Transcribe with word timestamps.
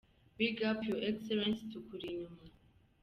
big 0.37 0.57
up 0.69 0.77
your 0.87 0.99
excellence 1.09 1.59
tukuri 1.71 2.05
inyuma. 2.13 2.43